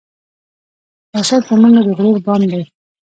راشد 1.13 1.41
زمونږه 1.47 1.81
د 1.85 1.89
غرور 1.97 2.17
بام 2.25 2.41
دی 2.51 2.63